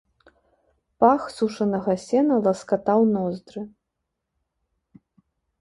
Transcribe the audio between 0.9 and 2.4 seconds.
Пах сушанага сена